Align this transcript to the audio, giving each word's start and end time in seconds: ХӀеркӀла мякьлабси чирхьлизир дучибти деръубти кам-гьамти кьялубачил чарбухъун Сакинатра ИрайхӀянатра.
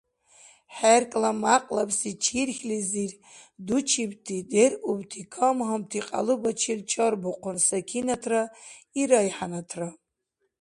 ХӀеркӀла 0.77 1.31
мякьлабси 1.43 2.11
чирхьлизир 2.23 3.11
дучибти 3.67 4.37
деръубти 4.51 5.21
кам-гьамти 5.33 5.99
кьялубачил 6.07 6.79
чарбухъун 6.91 7.57
Сакинатра 7.67 8.41
ИрайхӀянатра. 9.01 9.89